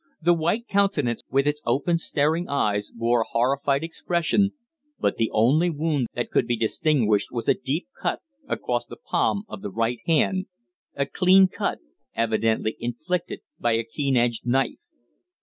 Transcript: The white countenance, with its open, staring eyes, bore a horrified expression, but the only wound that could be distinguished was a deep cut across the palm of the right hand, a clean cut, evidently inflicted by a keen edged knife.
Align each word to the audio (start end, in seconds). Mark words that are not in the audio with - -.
The 0.19 0.33
white 0.33 0.67
countenance, 0.67 1.21
with 1.29 1.45
its 1.45 1.61
open, 1.63 1.99
staring 1.99 2.49
eyes, 2.49 2.89
bore 2.89 3.21
a 3.21 3.27
horrified 3.33 3.83
expression, 3.83 4.53
but 4.99 5.17
the 5.17 5.29
only 5.31 5.69
wound 5.69 6.07
that 6.15 6.31
could 6.31 6.47
be 6.47 6.57
distinguished 6.57 7.31
was 7.31 7.47
a 7.47 7.53
deep 7.53 7.87
cut 8.01 8.19
across 8.47 8.87
the 8.87 8.97
palm 8.97 9.43
of 9.47 9.61
the 9.61 9.69
right 9.69 9.99
hand, 10.07 10.47
a 10.95 11.05
clean 11.05 11.47
cut, 11.47 11.77
evidently 12.15 12.75
inflicted 12.79 13.41
by 13.59 13.73
a 13.73 13.83
keen 13.83 14.17
edged 14.17 14.47
knife. 14.47 14.79